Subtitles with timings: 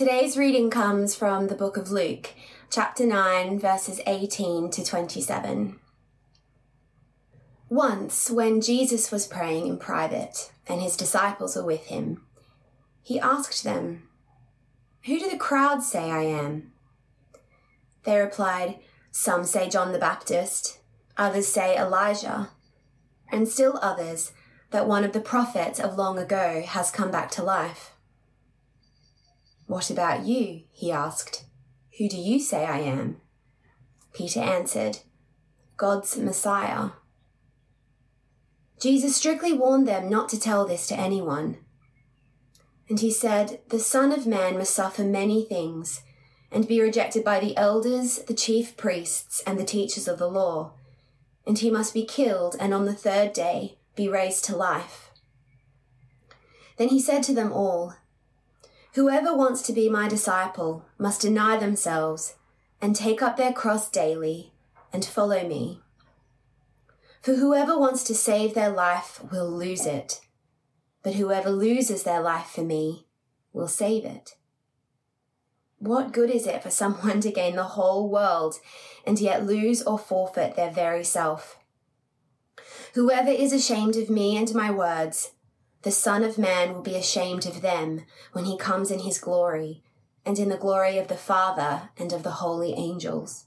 [0.00, 2.30] Today's reading comes from the book of Luke,
[2.70, 5.78] chapter 9, verses 18 to 27.
[7.68, 12.22] Once, when Jesus was praying in private and his disciples were with him,
[13.02, 14.08] he asked them,
[15.04, 16.72] Who do the crowds say I am?
[18.04, 18.78] They replied,
[19.10, 20.80] Some say John the Baptist,
[21.18, 22.48] others say Elijah,
[23.30, 24.32] and still others
[24.70, 27.92] that one of the prophets of long ago has come back to life.
[29.70, 30.64] What about you?
[30.72, 31.44] he asked.
[31.96, 33.20] Who do you say I am?
[34.12, 34.98] Peter answered,
[35.76, 36.90] God's Messiah.
[38.80, 41.58] Jesus strictly warned them not to tell this to anyone.
[42.88, 46.02] And he said, The Son of Man must suffer many things,
[46.50, 50.72] and be rejected by the elders, the chief priests, and the teachers of the law,
[51.46, 55.12] and he must be killed, and on the third day be raised to life.
[56.76, 57.94] Then he said to them all,
[58.94, 62.34] Whoever wants to be my disciple must deny themselves
[62.80, 64.52] and take up their cross daily
[64.92, 65.80] and follow me.
[67.22, 70.20] For whoever wants to save their life will lose it,
[71.04, 73.06] but whoever loses their life for me
[73.52, 74.34] will save it.
[75.78, 78.56] What good is it for someone to gain the whole world
[79.06, 81.58] and yet lose or forfeit their very self?
[82.94, 85.30] Whoever is ashamed of me and my words,
[85.82, 89.82] the Son of Man will be ashamed of them when he comes in his glory,
[90.24, 93.46] and in the glory of the Father and of the holy angels.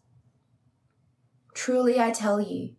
[1.54, 2.76] Truly I tell you,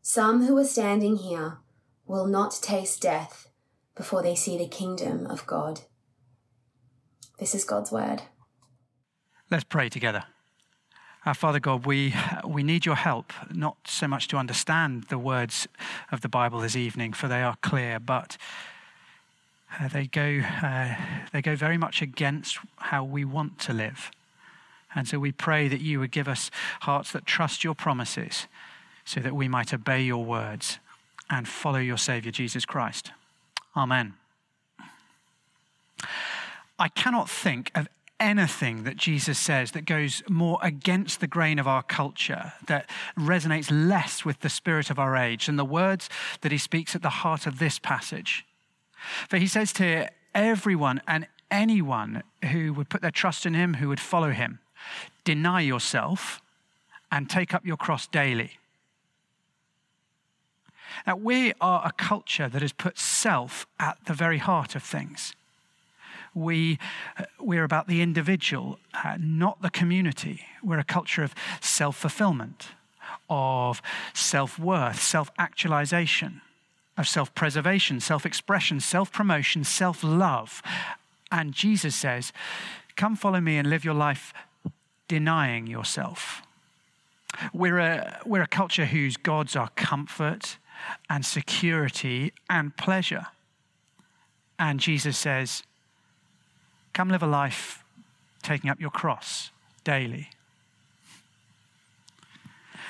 [0.00, 1.58] some who are standing here
[2.06, 3.48] will not taste death
[3.96, 5.80] before they see the kingdom of God.
[7.38, 8.22] This is God's word.
[9.50, 10.24] Let's pray together.
[11.26, 12.14] Our Father God, we,
[12.46, 15.66] we need your help, not so much to understand the words
[16.12, 18.36] of the Bible this evening, for they are clear, but
[19.80, 20.94] uh, they, go, uh,
[21.32, 24.10] they go very much against how we want to live.
[24.94, 26.50] And so we pray that you would give us
[26.82, 28.46] hearts that trust your promises
[29.04, 30.78] so that we might obey your words
[31.28, 33.10] and follow your Savior, Jesus Christ.
[33.76, 34.14] Amen.
[36.78, 37.88] I cannot think of
[38.20, 42.88] anything that Jesus says that goes more against the grain of our culture, that
[43.18, 46.08] resonates less with the spirit of our age than the words
[46.42, 48.44] that he speaks at the heart of this passage.
[49.28, 53.88] For he says to everyone and anyone who would put their trust in him, who
[53.88, 54.58] would follow him,
[55.24, 56.40] deny yourself
[57.10, 58.58] and take up your cross daily.
[61.06, 65.34] Now, we are a culture that has put self at the very heart of things.
[66.34, 66.78] We,
[67.16, 70.44] uh, we're about the individual, uh, not the community.
[70.62, 72.68] We're a culture of self fulfillment,
[73.30, 73.80] of
[74.12, 76.40] self worth, self actualization
[76.96, 80.62] of self preservation, self expression, self promotion, self love.
[81.30, 82.32] And Jesus says,
[82.96, 84.32] Come follow me and live your life
[85.08, 86.42] denying yourself.
[87.52, 90.58] We're a, we're a culture whose gods are comfort
[91.10, 93.26] and security and pleasure.
[94.58, 95.64] And Jesus says,
[96.92, 97.82] Come live a life
[98.42, 99.50] taking up your cross
[99.82, 100.30] daily.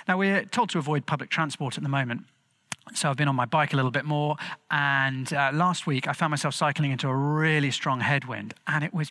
[0.06, 2.25] Now, we're told to avoid public transport at the moment.
[2.93, 4.37] So I've been on my bike a little bit more.
[4.71, 8.93] And uh, last week, I found myself cycling into a really strong headwind, and it
[8.93, 9.11] was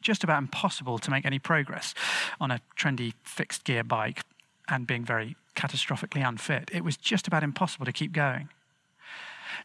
[0.00, 1.94] just about impossible to make any progress
[2.40, 4.22] on a trendy fixed gear bike
[4.68, 6.70] and being very catastrophically unfit.
[6.72, 8.48] It was just about impossible to keep going.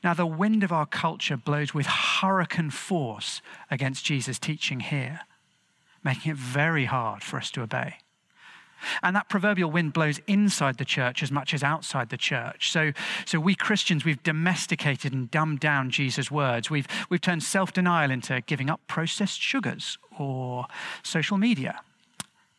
[0.03, 5.21] Now, the wind of our culture blows with hurricane force against Jesus' teaching here,
[6.03, 7.97] making it very hard for us to obey.
[9.01, 12.71] And that proverbial wind blows inside the church as much as outside the church.
[12.71, 12.91] So,
[13.25, 16.69] so we Christians, we've domesticated and dumbed down Jesus' words.
[16.69, 20.67] We've, we've turned self denial into giving up processed sugars or
[21.03, 21.81] social media.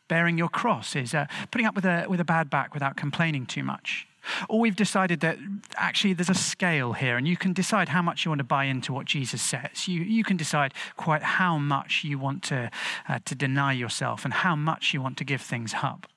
[0.07, 3.45] Bearing your cross is uh, putting up with a, with a bad back without complaining
[3.45, 4.07] too much.
[4.49, 5.37] Or we've decided that
[5.75, 8.65] actually there's a scale here, and you can decide how much you want to buy
[8.65, 9.87] into what Jesus says.
[9.87, 12.71] You, you can decide quite how much you want to,
[13.07, 16.07] uh, to deny yourself and how much you want to give things up.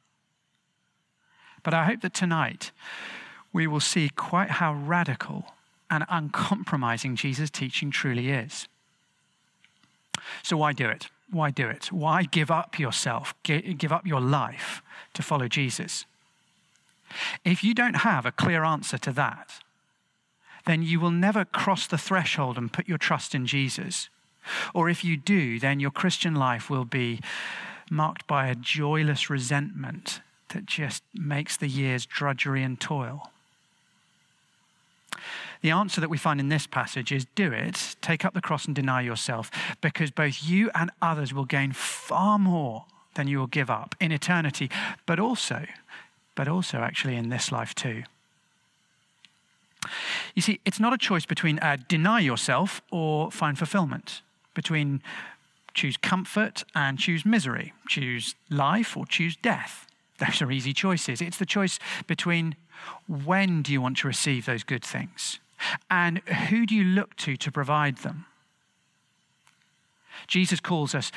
[1.62, 2.70] But I hope that tonight
[3.52, 5.55] we will see quite how radical
[5.90, 8.69] and uncompromising Jesus' teaching truly is.
[10.43, 11.08] So, why do it?
[11.31, 11.93] Why do it?
[11.93, 14.82] Why give up yourself, give up your life
[15.14, 16.05] to follow Jesus?
[17.44, 19.61] If you don't have a clear answer to that,
[20.66, 24.11] then you will never cross the threshold and put your trust in Jesus.
[24.75, 27.20] Or if you do, then your Christian life will be
[27.90, 30.20] marked by a joyless resentment
[30.50, 33.31] that just makes the years drudgery and toil.
[35.61, 38.67] The answer that we find in this passage is do it, take up the cross
[38.67, 39.50] and deny yourself,
[39.81, 42.85] because both you and others will gain far more
[43.15, 44.71] than you will give up in eternity,
[45.05, 45.67] but also,
[46.37, 48.05] but also actually in this life too.
[50.35, 54.23] You see, it's not a choice between uh, deny yourself or find fulfillment,
[54.55, 55.03] between
[55.75, 59.88] choose comfort and choose misery, choose life or choose death.
[60.19, 61.20] Those are easy choices.
[61.20, 62.56] It's the choice between
[63.06, 65.38] when do you want to receive those good things
[65.91, 68.26] and who do you look to to provide them.
[70.26, 71.11] Jesus calls us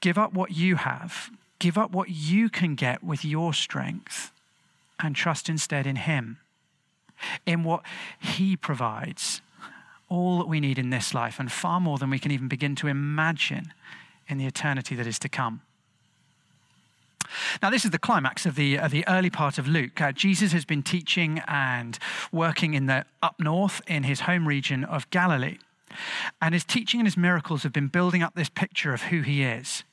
[0.00, 4.30] give up what you have, give up what you can get with your strength,
[5.00, 6.38] and trust instead in Him,
[7.44, 7.82] in what
[8.18, 9.40] He provides
[10.08, 12.76] all that we need in this life and far more than we can even begin
[12.76, 13.72] to imagine
[14.28, 15.62] in the eternity that is to come.
[17.62, 20.00] Now, this is the climax of the, uh, the early part of Luke.
[20.00, 21.98] Uh, Jesus has been teaching and
[22.32, 25.58] working in the up north in his home region of Galilee.
[26.40, 29.42] And his teaching and his miracles have been building up this picture of who he
[29.42, 29.84] is.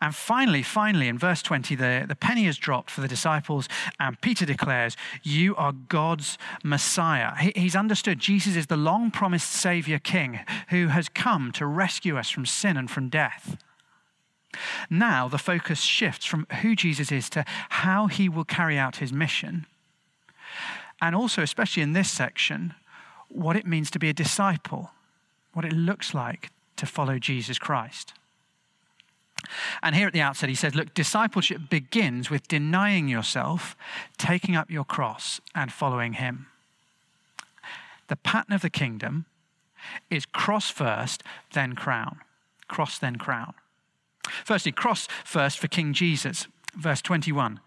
[0.00, 4.20] And finally, finally, in verse 20, the, the penny is dropped for the disciples, and
[4.20, 7.34] Peter declares, You are God's Messiah.
[7.36, 12.18] He, he's understood Jesus is the long promised Savior King who has come to rescue
[12.18, 13.56] us from sin and from death.
[14.90, 19.12] Now, the focus shifts from who Jesus is to how he will carry out his
[19.12, 19.66] mission.
[21.00, 22.74] And also, especially in this section,
[23.28, 24.92] what it means to be a disciple,
[25.52, 28.14] what it looks like to follow Jesus Christ.
[29.82, 33.76] And here at the outset, he says, Look, discipleship begins with denying yourself,
[34.16, 36.46] taking up your cross, and following him.
[38.08, 39.26] The pattern of the kingdom
[40.10, 41.22] is cross first,
[41.52, 42.20] then crown.
[42.68, 43.54] Cross, then crown.
[44.44, 46.46] Firstly, cross first for King Jesus.
[46.74, 47.60] Verse 21.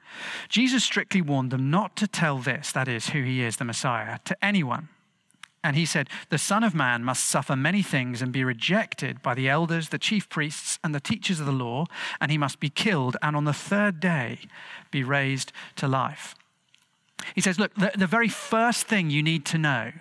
[0.50, 4.20] Jesus strictly warned them not to tell this, that is, who he is, the Messiah,
[4.26, 4.90] to anyone
[5.68, 9.34] and he said, The Son of Man must suffer many things and be rejected by
[9.34, 11.86] the elders, the chief priests, and the teachers of the law,
[12.22, 14.40] and he must be killed, and on the third day
[14.92, 16.36] be raised to life.
[17.36, 19.92] He says, Look, the, the very first thing you need to know,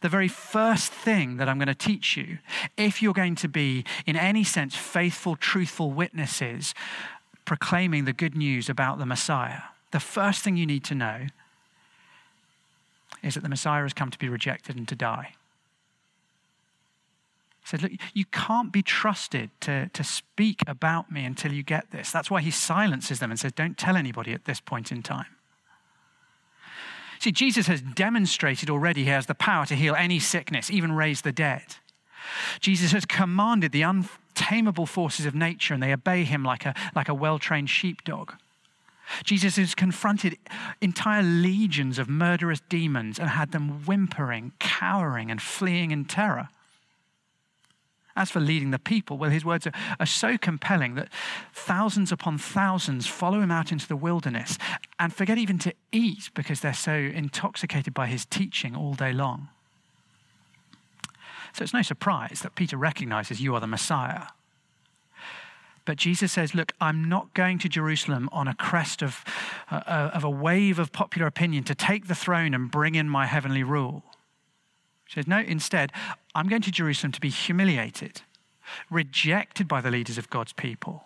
[0.00, 2.38] the very first thing that I'm going to teach you,
[2.76, 6.74] if you're going to be, in any sense, faithful, truthful witnesses
[7.44, 9.62] proclaiming the good news about the Messiah,
[9.92, 11.26] the first thing you need to know
[13.22, 15.34] is that the Messiah has come to be rejected and to die.
[17.60, 21.90] He said, Look, you can't be trusted to, to speak about me until you get
[21.90, 22.10] this.
[22.10, 25.35] That's why he silences them and says, Don't tell anybody at this point in time.
[27.18, 31.22] See, Jesus has demonstrated already he has the power to heal any sickness, even raise
[31.22, 31.76] the dead.
[32.60, 37.08] Jesus has commanded the untamable forces of nature, and they obey him like a, like
[37.08, 38.34] a well trained sheepdog.
[39.22, 40.36] Jesus has confronted
[40.80, 46.48] entire legions of murderous demons and had them whimpering, cowering, and fleeing in terror.
[48.16, 51.08] As for leading the people, well, his words are, are, so compelling that
[51.52, 54.56] thousands upon thousands follow him out into the wilderness
[54.98, 59.48] and forget even to eat because they're so intoxicated by his teaching all day long.
[61.52, 64.28] So it's no surprise that Peter recognizes you are the Messiah.
[65.86, 69.24] But Jesus says, Look, I'm not going to Jerusalem on a crest of,
[69.70, 73.08] uh, uh, of a wave of popular opinion to take the throne and bring in
[73.08, 74.02] my heavenly rule.
[75.06, 75.92] He says, No, instead,
[76.34, 78.22] I'm going to Jerusalem to be humiliated,
[78.90, 81.04] rejected by the leaders of God's people,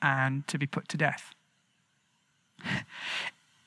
[0.00, 1.34] and to be put to death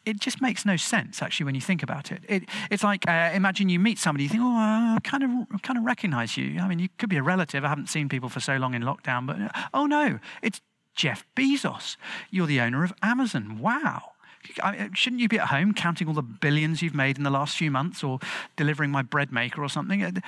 [0.06, 2.22] it just makes no sense actually when you think about it.
[2.28, 5.78] it it's like uh, imagine you meet somebody, you think, oh, I kind of kind
[5.78, 6.60] of recognize you.
[6.60, 7.64] I mean, you could be a relative.
[7.64, 10.62] I haven't seen people for so long in lockdown, but uh, oh no, it's
[10.96, 11.96] Jeff Bezos.
[12.30, 13.60] You're the owner of Amazon.
[13.60, 14.13] Wow.
[14.94, 17.72] Shouldn't you be at home counting all the billions you've made in the last few
[17.72, 18.20] months, or
[18.56, 20.22] delivering my bread maker or something?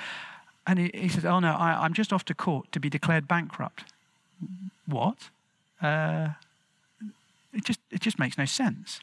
[0.66, 3.28] And he, he says, "Oh no, I, am just off to court to be declared
[3.28, 3.84] bankrupt."
[4.86, 5.30] What?
[5.80, 6.30] Uh,
[7.52, 9.00] it just it just makes no sense.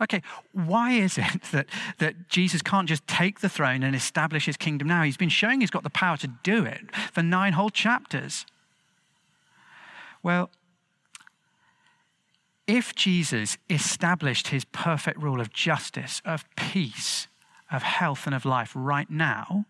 [0.00, 1.66] Okay, why is it that,
[1.98, 5.02] that Jesus can't just take the throne and establish his kingdom now?
[5.02, 8.46] He's been showing he's got the power to do it for nine whole chapters.
[10.22, 10.50] Well,
[12.70, 17.26] if Jesus established his perfect rule of justice, of peace,
[17.68, 19.64] of health, and of life right now,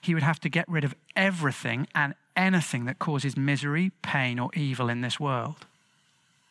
[0.00, 4.50] he would have to get rid of everything and anything that causes misery, pain, or
[4.54, 5.66] evil in this world.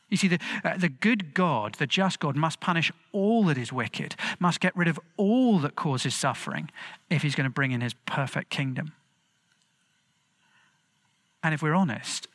[0.09, 3.71] You see, the, uh, the good God, the just God, must punish all that is
[3.71, 6.69] wicked, must get rid of all that causes suffering
[7.09, 8.91] if he's going to bring in his perfect kingdom.
[11.41, 12.27] And if we're honest,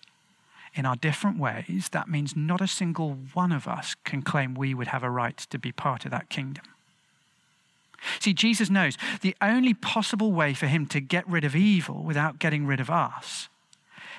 [0.75, 4.75] in our different ways, that means not a single one of us can claim we
[4.75, 6.64] would have a right to be part of that kingdom.
[8.19, 12.38] See, Jesus knows the only possible way for him to get rid of evil without
[12.38, 13.49] getting rid of us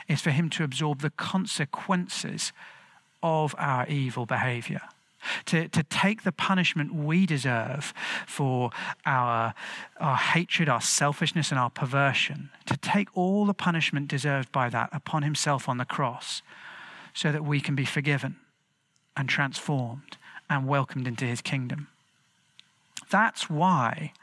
[0.07, 2.53] is for him to absorb the consequences
[3.21, 4.81] of our evil behavior.
[5.45, 7.93] To, to take the punishment we deserve
[8.27, 8.71] for
[9.05, 9.53] our,
[9.99, 14.89] our hatred, our selfishness, and our perversion, to take all the punishment deserved by that
[14.91, 16.41] upon himself on the cross
[17.13, 18.35] so that we can be forgiven
[19.15, 20.17] and transformed
[20.49, 21.87] and welcomed into his kingdom.
[23.09, 24.13] That's why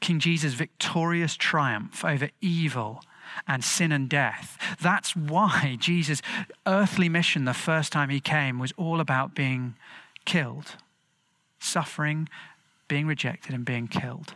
[0.00, 3.02] King Jesus' victorious triumph over evil
[3.46, 4.58] and sin and death.
[4.80, 6.22] That's why Jesus'
[6.66, 9.74] earthly mission the first time he came was all about being
[10.24, 10.76] killed,
[11.58, 12.28] suffering,
[12.88, 14.34] being rejected, and being killed.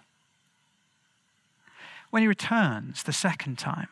[2.10, 3.88] When he returns the second time,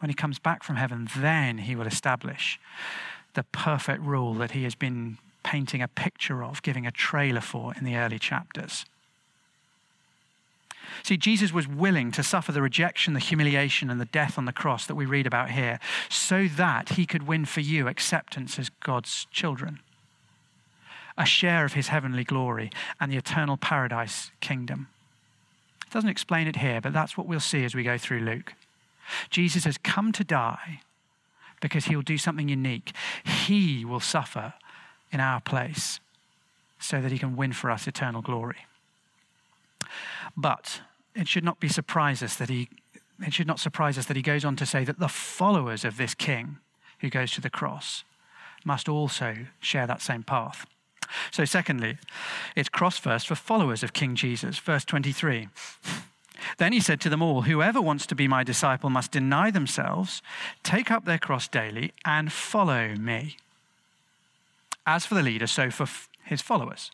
[0.00, 2.58] when he comes back from heaven, then he will establish
[3.34, 7.72] the perfect rule that he has been painting a picture of, giving a trailer for
[7.74, 8.84] in the early chapters.
[11.02, 14.52] See, Jesus was willing to suffer the rejection, the humiliation, and the death on the
[14.52, 15.78] cross that we read about here
[16.08, 19.80] so that he could win for you acceptance as God's children,
[21.16, 24.88] a share of his heavenly glory and the eternal paradise kingdom.
[25.86, 28.54] It doesn't explain it here, but that's what we'll see as we go through Luke.
[29.28, 30.82] Jesus has come to die
[31.60, 32.92] because he will do something unique.
[33.24, 34.54] He will suffer
[35.12, 36.00] in our place
[36.78, 38.66] so that he can win for us eternal glory.
[40.36, 40.80] But
[41.20, 42.68] it should not be surprise us that he
[43.24, 45.98] it should not surprise us that he goes on to say that the followers of
[45.98, 46.56] this king
[47.00, 48.02] who goes to the cross
[48.64, 50.66] must also share that same path.
[51.30, 51.98] So, secondly,
[52.56, 54.58] it's cross first for followers of King Jesus.
[54.58, 55.48] Verse 23.
[56.56, 60.22] Then he said to them all, Whoever wants to be my disciple must deny themselves,
[60.62, 63.36] take up their cross daily, and follow me.
[64.86, 65.86] As for the leader, so for
[66.24, 66.90] his followers.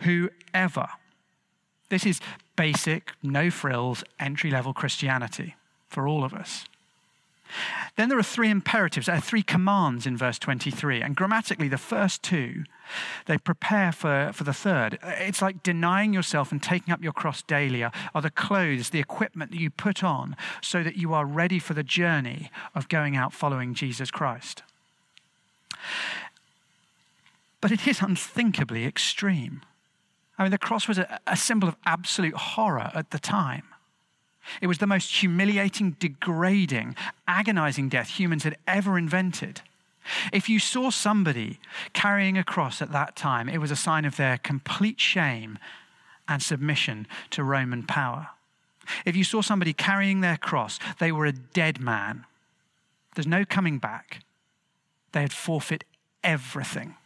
[0.00, 0.88] Whoever
[1.88, 2.20] this is
[2.56, 5.56] basic, no frills, entry level Christianity
[5.88, 6.64] for all of us.
[7.96, 11.02] Then there are three imperatives, there are three commands in verse 23.
[11.02, 12.64] And grammatically, the first two,
[13.26, 14.98] they prepare for, for the third.
[15.02, 18.90] Uh, it's like denying yourself and taking up your cross daily are, are the clothes,
[18.90, 22.88] the equipment that you put on so that you are ready for the journey of
[22.88, 24.62] going out following Jesus Christ.
[27.60, 29.62] But it is unthinkably extreme.
[30.38, 33.64] I mean, the cross was a, a symbol of absolute horror at the time.
[34.60, 39.62] It was the most humiliating, degrading, agonizing death humans had ever invented.
[40.32, 41.60] If you saw somebody
[41.92, 45.58] carrying a cross at that time, it was a sign of their complete shame
[46.28, 48.28] and submission to Roman power.
[49.06, 52.26] If you saw somebody carrying their cross, they were a dead man.
[53.14, 54.20] There's no coming back.
[55.12, 55.84] They had forfeit
[56.22, 56.96] everything.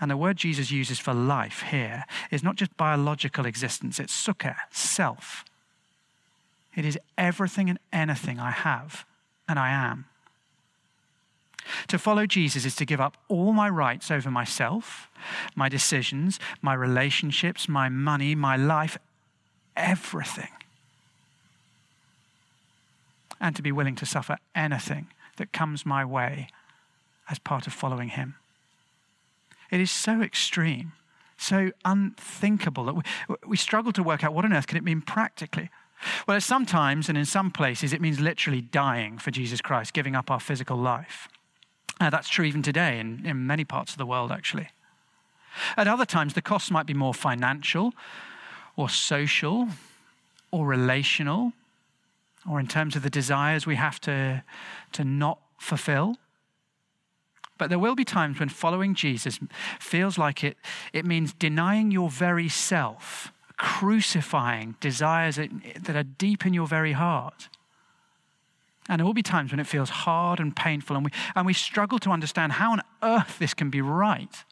[0.00, 4.54] And the word Jesus uses for life here is not just biological existence, it's psuche,
[4.70, 5.44] self.
[6.76, 9.04] It is everything and anything I have
[9.48, 10.04] and I am.
[11.88, 15.10] To follow Jesus is to give up all my rights over myself,
[15.54, 18.96] my decisions, my relationships, my money, my life,
[19.76, 20.48] everything.
[23.40, 26.48] And to be willing to suffer anything that comes my way
[27.30, 28.36] as part of following him.
[29.70, 30.92] It is so extreme,
[31.36, 33.02] so unthinkable that we,
[33.46, 35.70] we struggle to work out what on earth can it mean practically.
[36.26, 40.30] Well, sometimes and in some places it means literally dying for Jesus Christ, giving up
[40.30, 41.28] our physical life.
[42.00, 44.68] Uh, that's true even today in, in many parts of the world, actually.
[45.76, 47.92] At other times, the costs might be more financial
[48.76, 49.68] or social
[50.52, 51.52] or relational
[52.48, 54.42] or in terms of the desires we have to,
[54.92, 56.16] to not fulfill.
[57.58, 59.38] But there will be times when following Jesus
[59.80, 60.56] feels like it,
[60.92, 67.48] it means denying your very self, crucifying desires that are deep in your very heart.
[68.88, 71.52] And there will be times when it feels hard and painful, and we, and we
[71.52, 74.44] struggle to understand how on earth this can be right.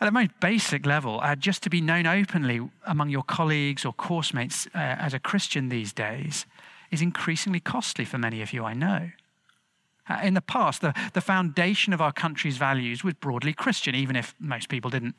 [0.00, 3.92] At the most basic level, uh, just to be known openly among your colleagues or
[3.92, 6.44] course mates uh, as a Christian these days
[6.90, 9.10] is increasingly costly for many of you, I know.
[10.12, 14.16] Uh, in the past, the, the foundation of our country's values was broadly Christian, even
[14.16, 15.18] if most people didn't,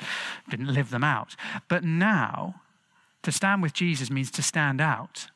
[0.49, 1.35] didn't live them out.
[1.67, 2.61] But now,
[3.23, 5.27] to stand with Jesus means to stand out.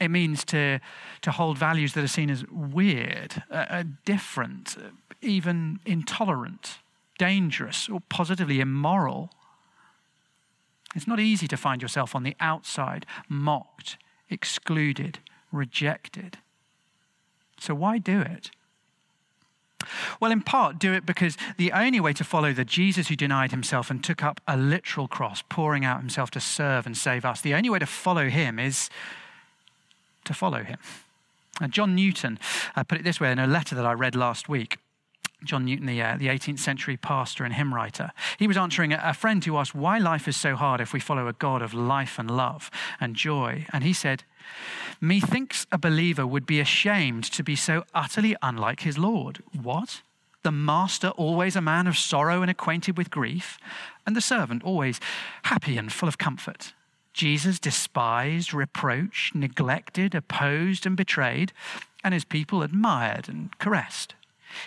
[0.00, 0.80] It means to,
[1.20, 6.78] to hold values that are seen as weird, uh, uh different, uh, even intolerant,
[7.18, 9.30] dangerous, or positively immoral.
[10.96, 13.98] It's not easy to find yourself on the outside, mocked,
[14.30, 15.18] excluded,
[15.52, 16.38] rejected.
[17.58, 18.50] So why do it?
[20.20, 23.50] Well, in part, do it because the only way to follow the Jesus who denied
[23.50, 27.40] himself and took up a literal cross, pouring out himself to serve and save us,
[27.40, 28.90] the only way to follow him is
[30.24, 30.78] to follow him.
[31.60, 32.38] And John Newton
[32.76, 34.78] uh, put it this way in a letter that I read last week.
[35.44, 38.12] John Newton, the, uh, the 18th century pastor and hymn writer.
[38.38, 41.00] He was answering a, a friend who asked why life is so hard if we
[41.00, 42.70] follow a God of life and love
[43.00, 43.66] and joy.
[43.72, 44.24] And he said,
[45.00, 49.42] Methinks a believer would be ashamed to be so utterly unlike his Lord.
[49.60, 50.02] What?
[50.42, 53.58] The master always a man of sorrow and acquainted with grief,
[54.06, 55.00] and the servant always
[55.44, 56.72] happy and full of comfort.
[57.12, 61.52] Jesus despised, reproached, neglected, opposed, and betrayed,
[62.02, 64.14] and his people admired and caressed.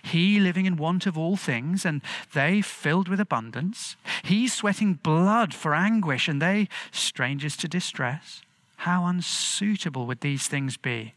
[0.01, 2.01] He living in want of all things, and
[2.33, 3.95] they filled with abundance.
[4.23, 8.41] He sweating blood for anguish, and they strangers to distress.
[8.77, 11.13] How unsuitable would these things be?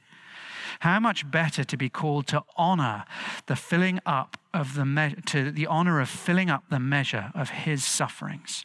[0.80, 3.04] How much better to be called to honor
[3.46, 7.50] the filling up of the me- to the honor of filling up the measure of
[7.50, 8.64] his sufferings.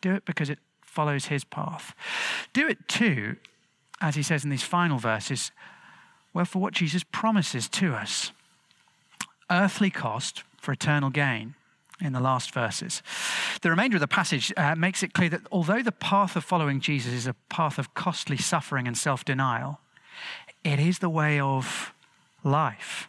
[0.00, 1.94] Do it because it follows his path.
[2.52, 3.36] Do it too,
[4.00, 5.50] as he says in these final verses,
[6.32, 8.32] well, for what Jesus promises to us
[9.52, 11.54] earthly cost for eternal gain
[12.00, 13.02] in the last verses.
[13.60, 16.80] The remainder of the passage uh, makes it clear that although the path of following
[16.80, 19.78] Jesus is a path of costly suffering and self denial,
[20.64, 21.92] it is the way of
[22.42, 23.08] life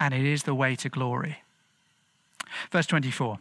[0.00, 1.42] and it is the way to glory.
[2.70, 3.38] Verse 24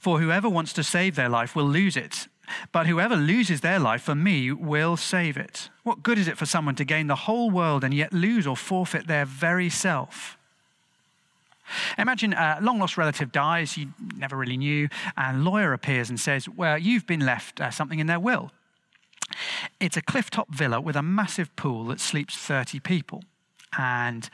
[0.00, 2.28] For whoever wants to save their life will lose it,
[2.72, 5.68] but whoever loses their life for me will save it.
[5.82, 8.56] What good is it for someone to gain the whole world and yet lose or
[8.56, 10.37] forfeit their very self?
[11.96, 16.18] Imagine a long lost relative dies, you never really knew, and a lawyer appears and
[16.18, 18.50] says, Well, you've been left uh, something in their will.
[19.80, 23.22] It's a cliff top villa with a massive pool that sleeps 30 people.
[23.76, 24.28] And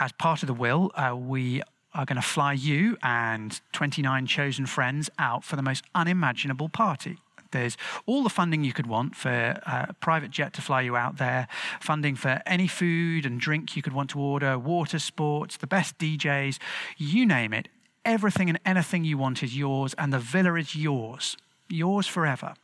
[0.00, 1.62] as part of the will, uh, we
[1.94, 7.18] are going to fly you and 29 chosen friends out for the most unimaginable party.
[7.54, 11.18] There's all the funding you could want for a private jet to fly you out
[11.18, 11.46] there,
[11.80, 15.96] funding for any food and drink you could want to order, water sports, the best
[15.98, 16.58] DJs,
[16.98, 17.68] you name it.
[18.04, 21.36] Everything and anything you want is yours, and the villa is yours,
[21.68, 22.54] yours forever.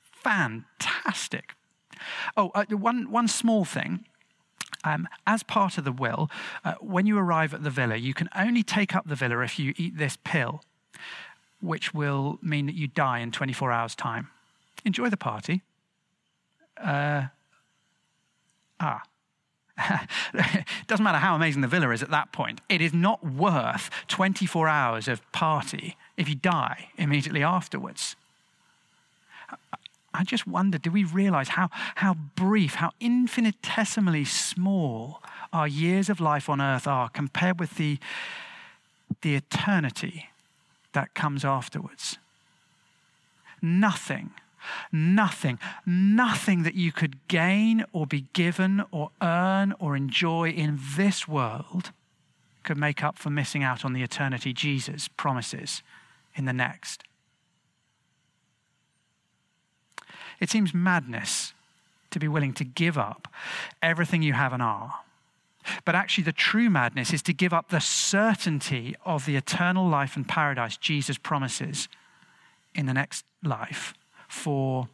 [0.00, 1.52] Fantastic.
[2.34, 4.06] Oh, uh, one, one small thing.
[4.84, 6.28] Um, as part of the will,
[6.64, 9.58] uh, when you arrive at the villa, you can only take up the villa if
[9.58, 10.62] you eat this pill
[11.62, 14.28] which will mean that you die in 24 hours' time.
[14.84, 15.62] Enjoy the party.
[16.76, 17.26] Uh,
[18.80, 19.02] ah.
[20.34, 22.60] it doesn't matter how amazing the villa is at that point.
[22.68, 28.16] It is not worth 24 hours of party if you die immediately afterwards.
[30.14, 35.22] I just wonder do we realize how, how brief, how infinitesimally small
[35.52, 37.98] our years of life on earth are compared with the,
[39.22, 40.28] the eternity
[40.92, 42.18] that comes afterwards.
[43.60, 44.30] Nothing,
[44.90, 51.28] nothing, nothing that you could gain or be given or earn or enjoy in this
[51.28, 51.92] world
[52.62, 55.82] could make up for missing out on the eternity Jesus promises
[56.34, 57.02] in the next.
[60.40, 61.54] It seems madness
[62.10, 63.28] to be willing to give up
[63.80, 65.00] everything you have and are
[65.84, 70.16] but actually, the true madness is to give up the certainty of the eternal life
[70.16, 71.88] and paradise Jesus promises
[72.74, 73.94] in the next life
[74.28, 74.88] for,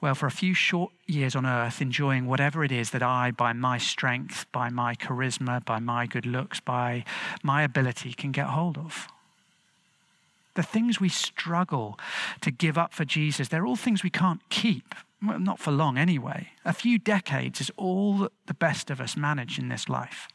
[0.00, 3.52] well, for a few short years on earth, enjoying whatever it is that I, by
[3.52, 7.04] my strength, by my charisma, by my good looks, by
[7.42, 9.08] my ability, can get hold of.
[10.54, 11.98] The things we struggle
[12.40, 15.98] to give up for Jesus, they're all things we can't keep well, not for long
[15.98, 16.50] anyway.
[16.64, 20.28] A few decades is all that the best of us manage in this life.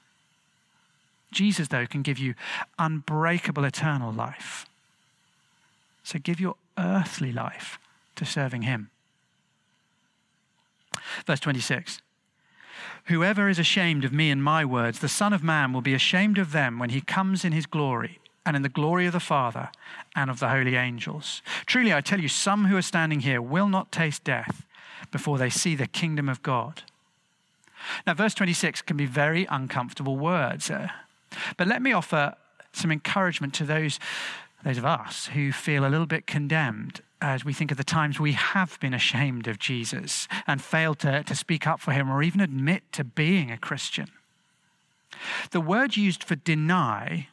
[1.32, 2.36] Jesus, though, can give you
[2.78, 4.66] unbreakable eternal life.
[6.04, 7.80] So give your earthly life
[8.16, 8.90] to serving Him.
[11.26, 12.02] Verse 26
[13.06, 16.38] Whoever is ashamed of me and my words, the Son of Man will be ashamed
[16.38, 19.70] of them when he comes in his glory and in the glory of the Father
[20.16, 21.42] and of the holy angels.
[21.66, 24.66] Truly, I tell you, some who are standing here will not taste death
[25.12, 26.84] before they see the kingdom of God.
[28.08, 30.90] Now, verse 26 can be very uncomfortable words, uh,
[31.58, 32.36] but let me offer
[32.72, 34.00] some encouragement to those,
[34.64, 38.20] those of us who feel a little bit condemned as we think of the times
[38.20, 42.22] we have been ashamed of Jesus and failed to, to speak up for him or
[42.22, 44.10] even admit to being a Christian.
[45.52, 47.30] The word used for deny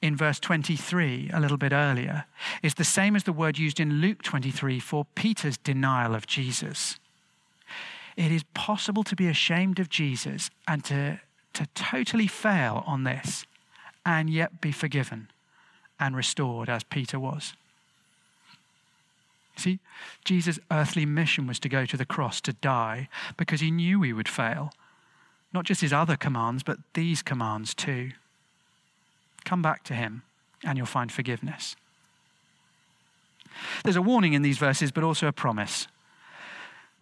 [0.00, 2.24] in verse 23, a little bit earlier,
[2.62, 6.98] is the same as the word used in Luke 23 for Peter's denial of Jesus.
[8.16, 11.20] It is possible to be ashamed of Jesus and to
[11.54, 13.46] to totally fail on this
[14.04, 15.30] and yet be forgiven
[15.98, 17.54] and restored as Peter was.
[19.56, 19.78] See,
[20.24, 24.12] Jesus' earthly mission was to go to the cross to die because he knew he
[24.12, 24.72] would fail.
[25.52, 28.10] Not just his other commands, but these commands too.
[29.44, 30.22] Come back to him
[30.64, 31.76] and you'll find forgiveness.
[33.84, 35.86] There's a warning in these verses, but also a promise.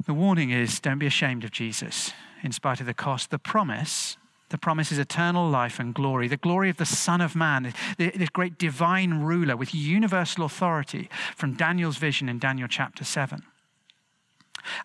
[0.05, 2.12] The warning is don't be ashamed of Jesus
[2.43, 3.31] in spite of the cost.
[3.31, 4.17] The promise
[4.49, 8.29] the promise is eternal life and glory, the glory of the Son of Man, this
[8.29, 13.45] great divine ruler with universal authority from Daniel's vision in Daniel chapter 7.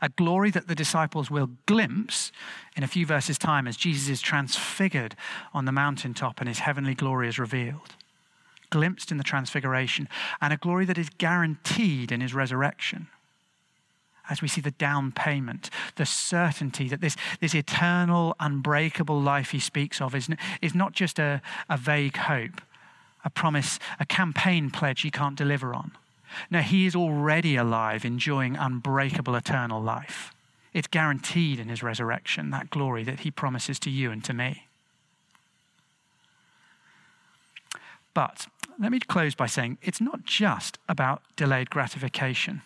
[0.01, 2.31] A glory that the disciples will glimpse
[2.77, 5.17] in a few verses' time as Jesus is transfigured
[5.53, 7.95] on the mountaintop and his heavenly glory is revealed.
[8.69, 10.07] Glimpsed in the transfiguration,
[10.39, 13.09] and a glory that is guaranteed in his resurrection
[14.29, 19.59] as we see the down payment, the certainty that this, this eternal, unbreakable life he
[19.59, 20.29] speaks of is,
[20.61, 22.61] is not just a, a vague hope,
[23.23, 25.91] a promise, a campaign pledge he can't deliver on.
[26.51, 30.33] No, he is already alive, enjoying unbreakable eternal life.
[30.73, 34.67] It's guaranteed in his resurrection, that glory that he promises to you and to me.
[38.13, 38.47] But
[38.79, 42.61] let me close by saying it's not just about delayed gratification.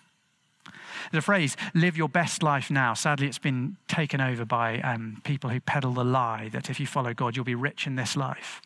[1.13, 2.93] A phrase, live your best life now.
[2.93, 6.87] Sadly, it's been taken over by um, people who peddle the lie that if you
[6.87, 8.61] follow God, you'll be rich in this life.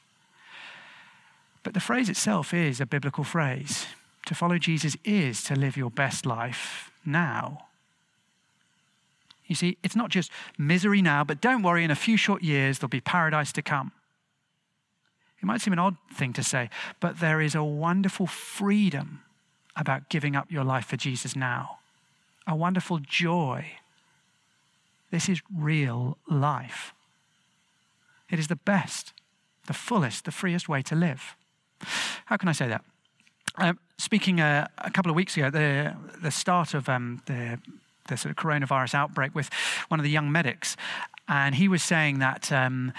[1.63, 3.87] But the phrase itself is a biblical phrase.
[4.27, 7.65] To follow Jesus is to live your best life now.
[9.47, 12.79] You see, it's not just misery now, but don't worry, in a few short years,
[12.79, 13.91] there'll be paradise to come.
[15.41, 16.69] It might seem an odd thing to say,
[16.99, 19.21] but there is a wonderful freedom
[19.75, 21.79] about giving up your life for Jesus now
[22.47, 23.65] a wonderful joy.
[25.11, 26.93] This is real life.
[28.29, 29.13] It is the best,
[29.67, 31.35] the fullest, the freest way to live.
[32.25, 32.83] How can I say that?
[33.57, 37.59] Um, speaking uh, a couple of weeks ago, the, the start of um, the,
[38.07, 39.49] the sort of coronavirus outbreak with
[39.87, 40.75] one of the young medics,
[41.27, 42.91] and he was saying that um,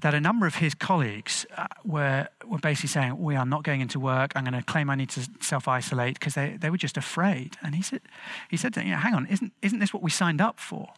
[0.00, 3.80] that a number of his colleagues uh, were, were basically saying, We are not going
[3.80, 4.32] into work.
[4.34, 7.56] I'm going to claim I need to self isolate because they, they were just afraid.
[7.62, 8.02] And he said,
[8.48, 10.88] he said to, you know, Hang on, isn't, isn't this what we signed up for?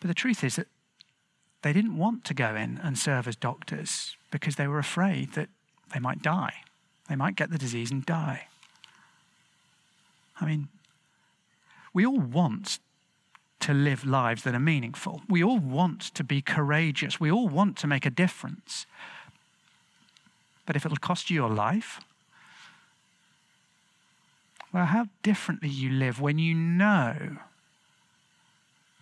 [0.00, 0.68] But the truth is that
[1.62, 5.48] they didn't want to go in and serve as doctors because they were afraid that
[5.92, 6.54] they might die.
[7.08, 8.48] They might get the disease and die.
[10.40, 10.68] I mean,
[11.92, 12.78] we all want
[13.60, 15.22] to live lives that are meaningful.
[15.28, 17.18] We all want to be courageous.
[17.18, 18.86] We all want to make a difference.
[20.66, 22.00] But if it'll cost you your life,
[24.72, 27.38] well, how differently you live when you know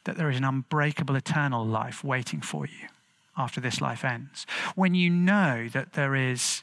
[0.04, 2.88] that there is an unbreakable eternal life waiting for you
[3.36, 4.46] after this life ends.
[4.74, 6.62] When you know that there is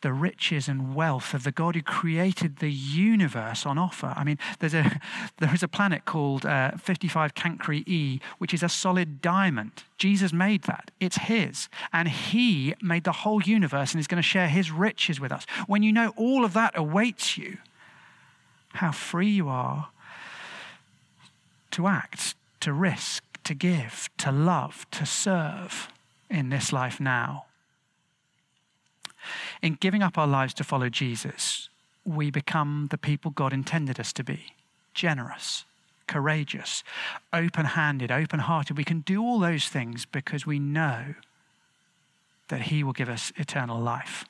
[0.00, 4.14] the riches and wealth of the God who created the universe on offer.
[4.16, 5.00] I mean, there's a,
[5.38, 9.84] there is a planet called uh, 55 Cancri E, which is a solid diamond.
[9.96, 10.90] Jesus made that.
[11.00, 11.68] It's His.
[11.92, 15.44] And He made the whole universe and is going to share His riches with us.
[15.66, 17.58] When you know all of that awaits you,
[18.74, 19.88] how free you are
[21.72, 25.88] to act, to risk, to give, to love, to serve
[26.30, 27.46] in this life now.
[29.62, 31.68] In giving up our lives to follow Jesus,
[32.04, 34.46] we become the people God intended us to be
[34.94, 35.64] generous,
[36.06, 36.82] courageous,
[37.32, 38.76] open handed, open hearted.
[38.76, 41.14] We can do all those things because we know
[42.48, 44.24] that He will give us eternal life.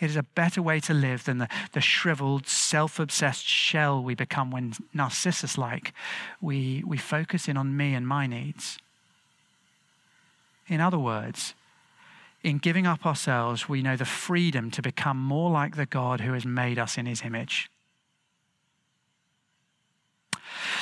[0.00, 4.14] It is a better way to live than the, the shriveled, self obsessed shell we
[4.14, 5.92] become when Narcissus like
[6.40, 8.78] we, we focus in on me and my needs.
[10.68, 11.54] In other words,
[12.42, 16.32] in giving up ourselves, we know the freedom to become more like the God who
[16.32, 17.70] has made us in his image.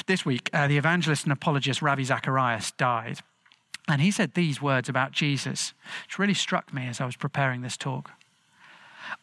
[0.07, 3.21] This week, uh, the evangelist and apologist Ravi Zacharias died.
[3.88, 5.73] And he said these words about Jesus,
[6.05, 8.11] which really struck me as I was preparing this talk.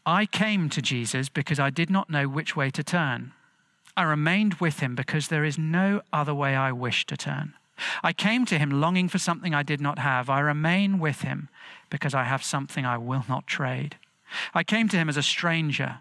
[0.05, 3.33] I came to Jesus because I did not know which way to turn.
[3.95, 7.53] I remained with him because there is no other way I wish to turn.
[8.03, 10.29] I came to him longing for something I did not have.
[10.29, 11.49] I remain with him
[11.89, 13.97] because I have something I will not trade.
[14.53, 15.99] I came to him as a stranger.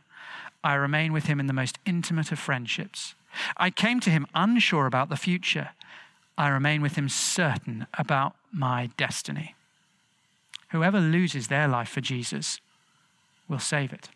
[0.63, 3.15] I remain with him in the most intimate of friendships.
[3.57, 5.71] I came to him unsure about the future.
[6.39, 9.55] I remain with him certain about my destiny.
[10.71, 12.61] Whoever loses their life for Jesus
[13.49, 14.09] will save it.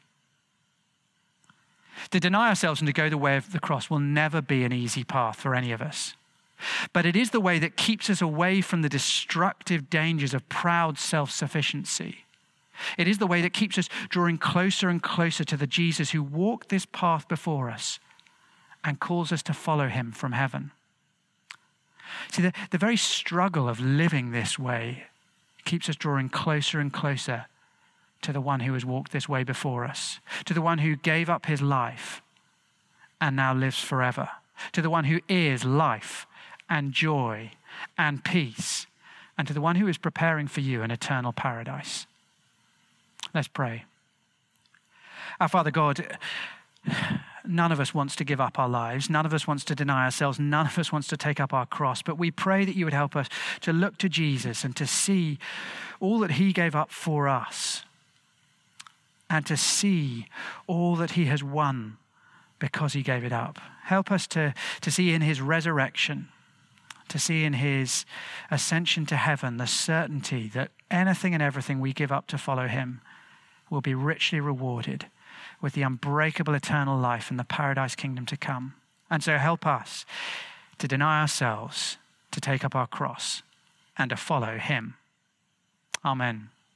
[2.10, 4.72] To deny ourselves and to go the way of the cross will never be an
[4.72, 6.14] easy path for any of us.
[6.92, 10.98] But it is the way that keeps us away from the destructive dangers of proud
[10.98, 12.24] self sufficiency.
[12.96, 16.22] It is the way that keeps us drawing closer and closer to the Jesus who
[16.22, 17.98] walked this path before us
[18.84, 20.70] and calls us to follow him from heaven.
[22.30, 25.04] See, the, the very struggle of living this way
[25.64, 27.46] keeps us drawing closer and closer
[28.22, 31.28] to the one who has walked this way before us, to the one who gave
[31.28, 32.22] up his life
[33.20, 34.28] and now lives forever,
[34.72, 36.26] to the one who is life
[36.68, 37.50] and joy
[37.96, 38.86] and peace,
[39.36, 42.06] and to the one who is preparing for you an eternal paradise.
[43.34, 43.84] Let's pray.
[45.40, 46.18] Our Father God,
[47.46, 49.08] none of us wants to give up our lives.
[49.08, 50.40] None of us wants to deny ourselves.
[50.40, 52.02] None of us wants to take up our cross.
[52.02, 53.28] But we pray that you would help us
[53.60, 55.38] to look to Jesus and to see
[56.00, 57.84] all that he gave up for us
[59.30, 60.26] and to see
[60.66, 61.98] all that he has won
[62.58, 63.58] because he gave it up.
[63.84, 66.28] Help us to, to see in his resurrection,
[67.08, 68.04] to see in his
[68.50, 73.00] ascension to heaven, the certainty that anything and everything we give up to follow him
[73.70, 75.06] will be richly rewarded
[75.60, 78.74] with the unbreakable eternal life and the paradise kingdom to come.
[79.10, 80.04] And so help us
[80.78, 81.98] to deny ourselves,
[82.30, 83.42] to take up our cross,
[83.96, 84.94] and to follow him.
[86.04, 86.50] Amen.